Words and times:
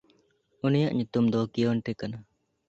ᱩᱱᱤᱭᱟᱜ 0.65 0.93
ᱧᱩᱛᱩᱢ 0.95 1.25
ᱫᱚ 1.31 1.39
ᱠᱤᱭᱚᱱᱴᱮ 1.53 1.91
ᱠᱟᱱᱟ᱾ 1.99 2.17